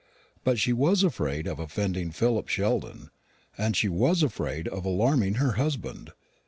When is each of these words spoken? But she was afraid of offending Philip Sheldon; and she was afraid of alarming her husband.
But 0.43 0.57
she 0.57 0.73
was 0.73 1.03
afraid 1.03 1.45
of 1.47 1.59
offending 1.59 2.09
Philip 2.09 2.47
Sheldon; 2.47 3.11
and 3.55 3.75
she 3.77 3.87
was 3.87 4.23
afraid 4.23 4.67
of 4.67 4.83
alarming 4.83 5.35
her 5.35 5.51
husband. 5.61 6.13